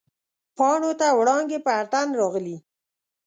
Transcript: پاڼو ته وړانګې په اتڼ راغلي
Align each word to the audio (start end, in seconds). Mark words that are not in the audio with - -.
پاڼو 0.57 0.91
ته 0.99 1.07
وړانګې 1.19 1.59
په 1.65 1.71
اتڼ 1.81 2.07
راغلي 2.19 2.57